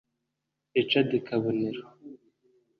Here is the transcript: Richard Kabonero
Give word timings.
Richard 0.75 1.11
Kabonero 1.27 1.83